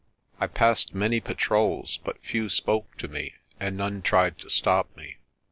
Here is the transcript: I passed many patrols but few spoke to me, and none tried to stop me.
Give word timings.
I 0.39 0.47
passed 0.47 0.95
many 0.95 1.19
patrols 1.19 1.99
but 2.03 2.23
few 2.25 2.49
spoke 2.49 2.97
to 2.97 3.07
me, 3.07 3.35
and 3.59 3.77
none 3.77 4.01
tried 4.01 4.39
to 4.39 4.49
stop 4.49 4.97
me. 4.97 5.17